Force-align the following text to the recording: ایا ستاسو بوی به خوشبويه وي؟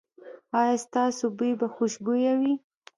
ایا 0.59 0.75
ستاسو 0.85 1.23
بوی 1.37 1.51
به 1.59 1.67
خوشبويه 1.73 2.33
وي؟ 2.39 2.53